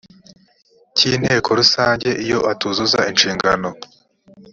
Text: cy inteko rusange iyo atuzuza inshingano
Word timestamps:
cy 0.95 1.03
inteko 1.17 1.49
rusange 1.59 2.09
iyo 2.23 2.39
atuzuza 2.51 2.99
inshingano 3.11 3.69